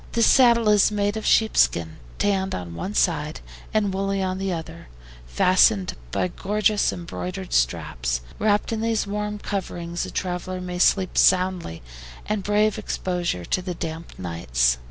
[0.13, 3.39] This saddle is made of sheepskins, tanned on one side
[3.71, 4.87] and woolly on the other,
[5.27, 8.21] fastened by gorgeous embroidered straps.
[8.39, 11.83] Wrapped in these warm coverings a traveler may sleep soundly,
[12.25, 14.79] and brave exposure to the damp nights.